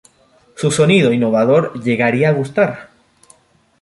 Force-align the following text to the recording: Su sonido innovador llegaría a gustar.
Su 0.55 0.71
sonido 0.71 1.13
innovador 1.13 1.79
llegaría 1.83 2.29
a 2.29 2.33
gustar. 2.33 2.89